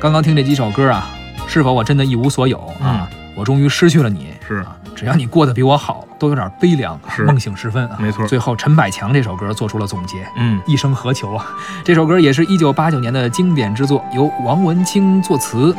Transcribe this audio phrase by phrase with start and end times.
[0.00, 1.10] 刚刚听这几首歌啊，
[1.48, 3.10] 是否我真的一无所有啊？
[3.34, 4.28] 我终于失去了你。
[4.46, 6.96] 是啊，只要你过得比我好，都有点悲凉。
[7.10, 8.24] 是梦醒时分啊，没错。
[8.28, 11.48] 最后陈百强这首歌做出了总结，嗯，一生何求啊？
[11.84, 15.74] 这首歌也是一九八九年的经典之作，由王文清作词，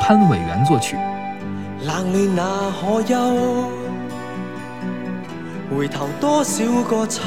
[0.00, 0.96] 潘伟元作曲。
[1.82, 2.48] 冷暖
[2.80, 3.64] 可
[5.76, 7.24] 回头多少个秋？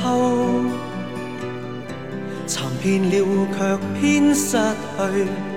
[2.82, 5.57] 遍了却偏失去。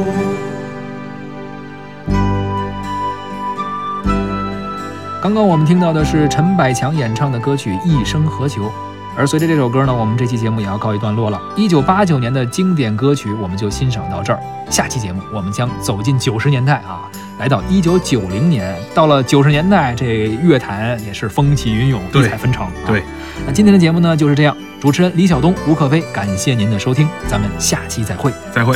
[5.21, 8.63] 刚刚我们听到的是陈百强演唱的歌曲《一生何求》，
[9.15, 11.39] 而随着这首歌呢，我们这期节目也要告一段落了。
[11.55, 14.39] 一九八九年的经典歌曲，我们就欣赏到这儿。
[14.71, 17.03] 下期节目我们将走进九十年代啊，
[17.37, 22.65] 来到一九九零年，到了九十年代，这乐坛也是风起云涌，异彩纷呈。
[22.87, 23.03] 对，
[23.45, 28.75] 那今天的节目呢就是这样，主持人李晓东、吴克飞，感谢您的收听，咱们下期再会，再会。